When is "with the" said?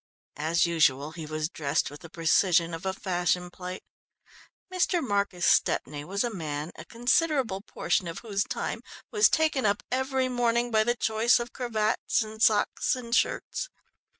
1.91-2.09